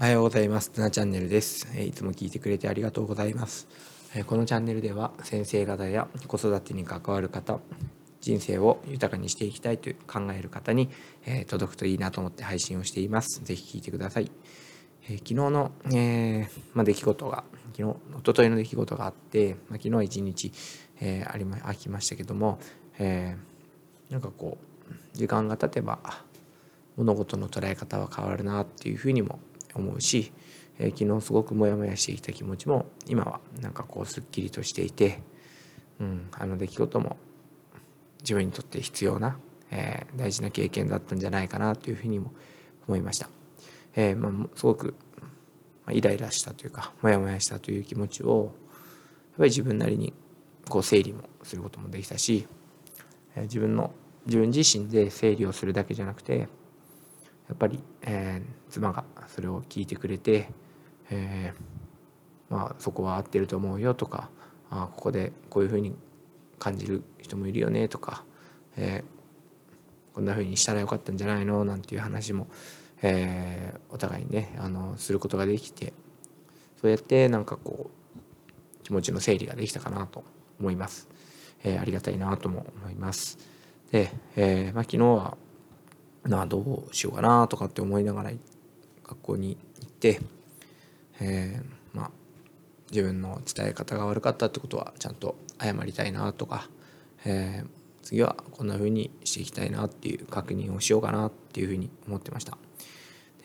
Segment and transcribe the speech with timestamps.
[0.00, 0.70] おはようございます。
[0.76, 1.66] なチャンネルです。
[1.76, 3.66] いつも聞いてくれてありがとうございます。
[4.28, 7.58] このチャンネルでは先生方や子育てに関わる方、
[8.20, 10.88] 人生を豊かにしていきたいと考える方に
[11.48, 13.42] 届くといいなと思って配信をしています。
[13.42, 14.30] ぜひ聞いてください。
[15.08, 17.42] 昨日の、えーまあ、出来事が、
[17.76, 20.52] 昨日、おとといの出来事があって、まあ、昨日は一日、
[21.00, 22.60] えー、ありま、あきましたけども、
[23.00, 25.98] えー、なんかこう、時間が経てば、
[26.96, 29.40] 物事の捉え方は変わるなっていうふうにも
[29.74, 30.32] 思うし、
[30.78, 35.20] えー、昨日すごくモヤモヤしてきた気持ちも今はなんかこうすっきりとしていて、
[36.00, 37.16] うん、あの出来事も
[38.20, 39.38] 自分にとって必要な、
[39.70, 42.32] えー、大事な経験だったんじゃないかなというふうにも
[42.86, 43.28] 思いました。
[43.94, 44.94] えー、まあ、すごく
[45.90, 48.52] イライラしたというかモヤモヤしたという気持ちをやっ
[49.38, 50.12] ぱり自分なりに
[50.68, 52.46] こう整理もすることもできたし、
[53.34, 53.92] えー、自分の
[54.26, 56.38] 自分自身で整理をするだけじゃなくて
[57.48, 60.50] やっぱり、えー、妻がそれを聞いてくれて、
[61.10, 64.30] えー、まあ、そこは合ってると思うよとか
[64.70, 65.94] あここでこういうふうに
[66.58, 68.24] 感じる人もいるよねとか、
[68.76, 71.64] えー、こんなふうにしたらよかったんじゃないの？
[71.64, 72.48] なんていう話も、
[73.02, 75.92] えー、お互いにねあのすることができて
[76.80, 80.24] そうやってなんかこう気持ちの整理ができたかなと
[80.58, 81.08] 思います。
[81.64, 83.38] えー、ありがたいなとも思います。
[83.90, 85.36] で、えーまあ、昨日は
[86.24, 88.30] などうしようかなとかって思いながら
[89.08, 90.20] 学校に行って、
[91.20, 92.10] えー、まあ
[92.90, 96.68] 自分の伝え方が悪かったってことはちゃんと謝りたいなとか、
[97.24, 97.68] えー、
[98.02, 102.56] 次はこんな風にしていきたいなっていう確認をしようかなっていうふうに思ってました。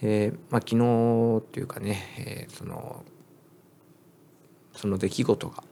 [0.02, 3.04] で、まあ、昨日っていうかね、えー、その
[4.76, 5.64] その出来事が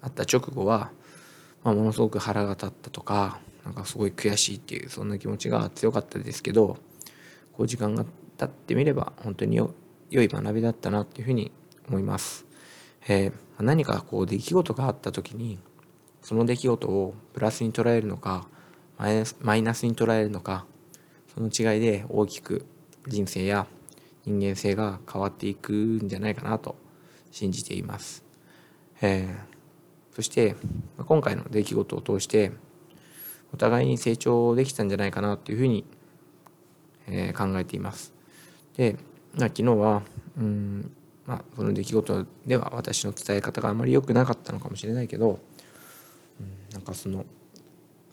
[0.00, 0.90] あった直後は、
[1.64, 6.78] まあ、ものすごく腹が立ったとかなんかすごい悔しいっていうそんな気持ちが強かったですけど
[7.52, 8.04] こう時間が
[8.42, 11.52] 経ってみれば本当に良い学びだったなっていうふうに
[11.88, 12.46] 思います。
[13.08, 15.58] えー、何かこう出来事があった時に
[16.20, 18.46] その出来事をプラスに捉えるのか
[19.40, 20.66] マイナスに捉えるのか
[21.34, 22.64] その違いで大きく
[23.08, 23.66] 人生や
[24.24, 26.76] 人間性が変わっていくんじゃないかなと
[27.32, 28.24] 信じています。
[29.00, 30.54] えー、そして
[31.04, 32.52] 今回の出来事を通して
[33.52, 35.84] お互いに成長できたんじゃないかなというふうに、
[37.08, 38.21] えー、考えています。
[38.76, 38.96] で、
[39.34, 40.02] まあ、昨日は
[40.38, 40.92] うん
[41.26, 45.38] まあその出来事では私の伝え方があまり良くなかったのかもしれないけど、
[46.40, 47.24] うん、なんかその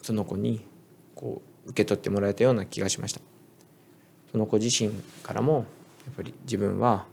[0.01, 0.65] その子に
[1.15, 3.21] こう受け取ってもらえたような気がしました。
[4.31, 4.91] その子自身
[5.23, 5.65] からも
[6.05, 7.05] やっぱり自分は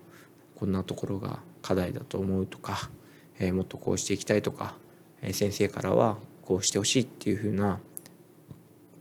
[0.55, 2.91] こんなところが課題だと思うとか、
[3.39, 4.75] えー、もっとこうしていきたいとか、
[5.23, 7.79] えー、先生からはこうしてほしいっていうふうな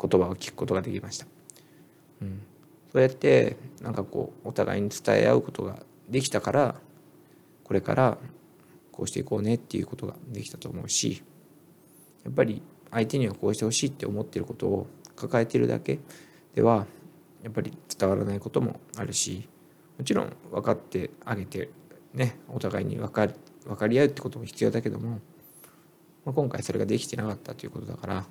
[0.02, 1.28] 言葉を聞くことができました。
[2.96, 6.76] そうやってなんかこうお互いに伝え合うことができたから
[7.66, 8.18] これから
[8.94, 11.22] こうしていこうねっていうことができたと思うし
[12.24, 12.62] やっぱり
[12.92, 16.00] 相手にはこうしてほしいって思ってることを抱えてるだけ
[16.54, 16.86] では
[17.44, 19.50] やっぱり伝わらないこともあるし
[19.98, 21.68] もちろん分かってあげて
[22.14, 23.28] ねお互いに分か
[23.66, 25.20] 分かり合うってことも必要だけども、
[26.24, 28.26] まあ、今回それができてなかったということだから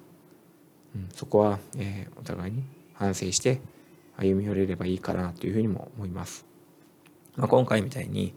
[0.96, 2.62] うん、そこは、えー、お互いに
[2.94, 3.60] 反省して
[4.16, 6.47] 歩み寄れればいいかなというふうにも思います。
[7.36, 8.34] まあ、今回みたいに、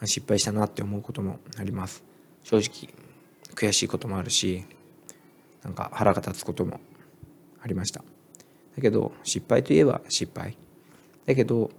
[0.00, 2.04] ま、失敗したなって思うこともあります。
[2.42, 2.92] 正直
[3.54, 4.64] 悔しいこともあるし
[5.62, 6.80] なんか腹が立つことも
[7.62, 8.04] ありました。
[8.76, 10.56] だけど失敗といえば失敗。
[11.26, 11.70] だけど、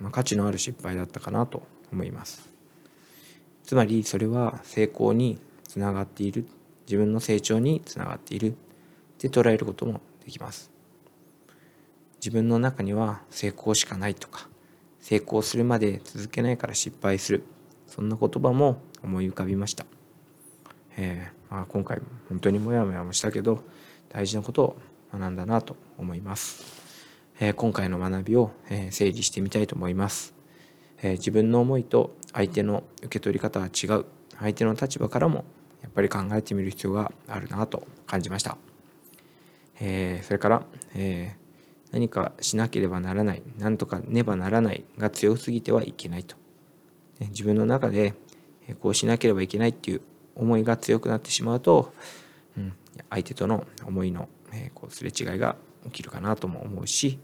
[0.00, 2.48] まあ、価値のある失敗だったかなと思います。
[3.64, 6.46] つまりそれは成功につながっている
[6.86, 8.54] 自分の成長につながっているっ
[9.18, 10.75] て捉えることもできます。
[12.18, 14.48] 自分の中には成功しかないとか
[15.00, 17.44] 成功するまで続けないから失敗する。
[17.86, 19.86] そんな言葉も思い浮かびました、
[20.96, 23.62] えー、まあ、今回本当にモヤモヤもしたけど
[24.08, 24.76] 大事なことを
[25.12, 26.64] 学んだなと思います、
[27.38, 30.34] えー、今回の学びを、え整理してみたいと思います、
[31.02, 34.04] え自分の思いと相手の受け取り方は違う。
[34.38, 35.44] 相手の立場からも
[35.82, 38.58] やっぱり考えてみる必要があるなと感じました。
[39.80, 40.62] えー、それから、
[40.94, 41.45] えー、
[41.92, 46.36] 何かしなければならない何とかねばならないが強すぎてはいけないと、
[47.20, 48.14] 自分の中で
[48.80, 50.00] こうしなければいけないっていう
[50.34, 51.92] 思いが強くなってしまうと、
[52.56, 52.72] うん、
[53.10, 57.18] 相手との思いの、えー、こうすれ違いが起きるかなとも思うし、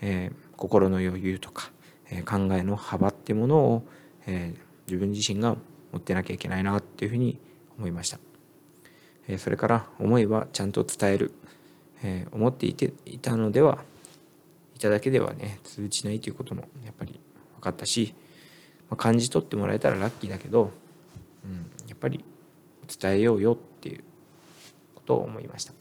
[0.00, 1.70] えー、心の余裕とか、
[2.10, 3.82] えー、考えの幅っていうものを、
[4.26, 4.54] え、
[4.86, 5.56] 自分自身が
[5.92, 7.38] 持ってなきゃいけないなっていうふうに
[7.76, 8.18] 思いました。
[9.28, 11.32] えそれから思いはちゃんと伝える
[12.02, 13.78] え、思っていていたのでは
[14.76, 17.18] いただけではね通じないということもやっぱり
[17.56, 18.14] 分かったし、
[18.90, 20.70] まあ、感じ取ってもらえたらラッキーだけど、
[21.44, 22.22] うん、やっぱり
[23.00, 24.04] 伝えようよっていう
[24.94, 25.72] ことを思いました。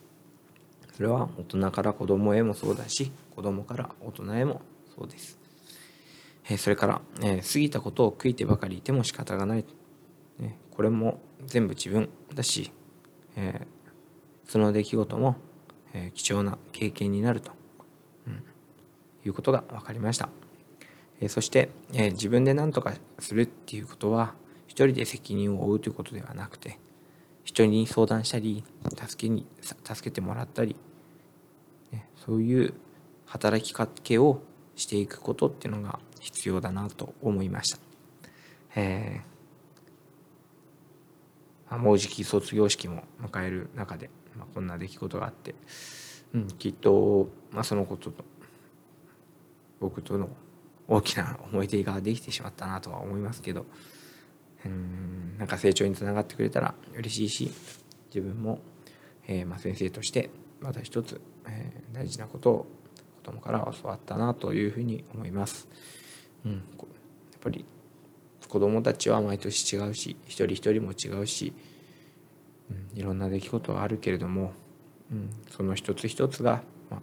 [0.94, 4.62] それは大人から子供へもそうだし子供から大人へも
[4.96, 5.38] そうです、
[6.50, 9.66] え、それから、え、過ぎたことを悔いてばかりいても仕方がない、
[10.40, 12.72] ね、これも全部自分だし、
[13.36, 13.68] え、
[14.46, 15.36] その出来事も、
[15.94, 17.52] え貴重な経験になると、
[19.25, 20.30] いうことが分かりました、
[21.19, 24.33] えそして、え自分で何とかするっていうことは
[24.68, 26.80] 一人で責任を負うということではなくて
[27.45, 28.63] 人に相談したり
[28.95, 30.75] 助けに助けてもらったり、
[31.92, 32.74] ね、そういう
[33.25, 34.42] 働きかけを
[34.75, 37.77] していくことっていうのが必要だなと思いました。
[38.75, 45.56] えー、もうじき卒業式も迎える中で、まあ、こんな出来事があって、
[46.33, 48.25] うん、きっと、まあ、そのことと
[49.86, 50.30] 僕との
[50.88, 53.68] 大きな思い出ができてしまったなとは思いますけど
[54.66, 57.52] うんなんか成長につながってくれたら嬉しいし
[58.10, 58.60] 自分も、
[59.28, 62.66] えー、まあ、先生としてまた一つ、えー、大事なことを
[63.24, 65.68] 子供から教わったなというふうに思います。
[66.46, 66.62] うん、やっ
[67.42, 67.66] ぱり
[68.48, 71.54] 子供たちは毎年違うし一人一人も違うし、
[72.72, 74.54] うん、いろんな出来事はあるけれども、
[75.12, 77.02] うん、その一つ一つが、ま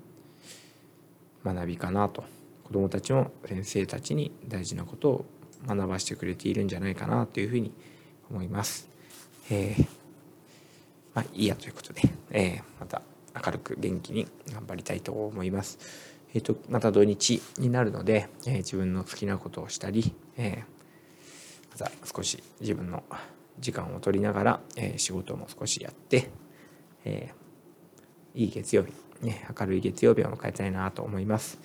[1.44, 2.24] あ、学びかなと
[2.64, 5.24] 子供たちも先生たちに大事なことを
[5.66, 7.72] 学ばせてくれているんじゃないかなというふうに
[8.30, 8.88] 思います。
[9.50, 9.86] えー、
[11.14, 13.02] まあいいやということで、えー、また
[13.44, 15.78] 明るく元気に頑張りたいと思います。
[16.34, 23.02] えーと、また土日になるので、えー、自分の好きなことをしたり、えー、また少し自分の
[23.58, 26.30] 時間を取りながら、えー、仕事も少しやって、
[27.04, 31.58] えー、いい月曜日、ね、明るい月曜日を迎えたいなと思います。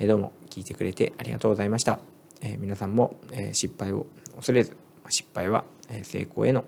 [0.00, 1.98] えー、どうも聞いてくれてありがとうございました。
[2.40, 4.06] えー、皆さんも、えー、失敗を
[4.36, 4.76] 恐れず
[5.08, 6.64] 失敗は、え成功への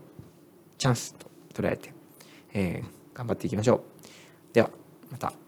[0.79, 1.93] チャンスと捉えて、
[2.55, 2.82] え
[3.12, 3.85] 頑張っていきましょ
[4.50, 4.55] う。
[4.55, 4.71] では
[5.11, 5.39] また。